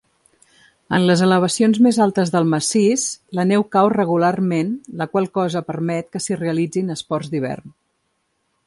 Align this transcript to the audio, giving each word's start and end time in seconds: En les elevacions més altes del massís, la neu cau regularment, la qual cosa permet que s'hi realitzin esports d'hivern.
En 0.97 1.03
les 1.09 1.21
elevacions 1.25 1.77
més 1.87 1.99
altes 2.05 2.31
del 2.35 2.49
massís, 2.53 3.03
la 3.41 3.45
neu 3.51 3.67
cau 3.77 3.91
regularment, 3.95 4.73
la 5.03 5.09
qual 5.13 5.31
cosa 5.41 5.65
permet 5.71 6.11
que 6.17 6.25
s'hi 6.27 6.41
realitzin 6.43 6.95
esports 6.97 7.33
d'hivern. 7.35 7.77